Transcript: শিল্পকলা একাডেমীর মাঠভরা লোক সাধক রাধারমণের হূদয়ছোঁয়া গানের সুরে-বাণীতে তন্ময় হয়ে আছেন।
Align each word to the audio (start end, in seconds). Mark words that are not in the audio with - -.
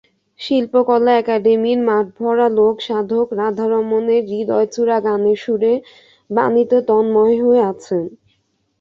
শিল্পকলা 0.39 1.11
একাডেমীর 1.17 1.79
মাঠভরা 1.87 2.47
লোক 2.57 2.75
সাধক 2.87 3.27
রাধারমণের 3.39 4.23
হূদয়ছোঁয়া 4.31 4.97
গানের 5.05 5.37
সুরে-বাণীতে 5.43 6.77
তন্ময় 6.89 7.35
হয়ে 7.41 7.61
আছেন। 7.71 8.03